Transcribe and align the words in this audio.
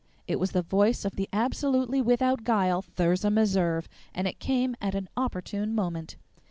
It 0.27 0.39
was 0.39 0.49
the 0.53 0.63
voice 0.63 1.05
of 1.05 1.15
the 1.15 1.29
absolutely 1.31 2.01
without 2.01 2.43
guile 2.43 2.81
Thirza 2.81 3.29
Meserve, 3.29 3.87
and 4.15 4.27
it 4.27 4.39
came 4.39 4.75
at 4.81 4.95
an 4.95 5.07
opportune 5.15 5.75
moment. 5.75 6.15